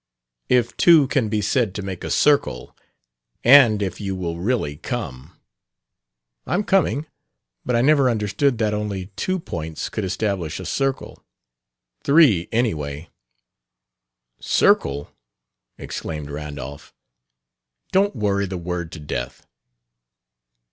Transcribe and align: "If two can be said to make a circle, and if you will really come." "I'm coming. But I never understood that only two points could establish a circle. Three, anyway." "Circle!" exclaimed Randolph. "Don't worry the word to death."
"If 0.49 0.75
two 0.77 1.05
can 1.09 1.29
be 1.29 1.43
said 1.43 1.75
to 1.75 1.83
make 1.83 2.03
a 2.03 2.09
circle, 2.09 2.75
and 3.43 3.83
if 3.83 4.01
you 4.01 4.15
will 4.15 4.39
really 4.39 4.75
come." 4.77 5.39
"I'm 6.47 6.63
coming. 6.63 7.05
But 7.63 7.75
I 7.75 7.81
never 7.83 8.09
understood 8.09 8.57
that 8.57 8.73
only 8.73 9.11
two 9.15 9.37
points 9.37 9.89
could 9.89 10.03
establish 10.03 10.59
a 10.59 10.65
circle. 10.65 11.23
Three, 12.03 12.49
anyway." 12.51 13.11
"Circle!" 14.39 15.11
exclaimed 15.77 16.31
Randolph. 16.31 16.95
"Don't 17.91 18.15
worry 18.15 18.47
the 18.47 18.57
word 18.57 18.91
to 18.93 18.99
death." 18.99 19.45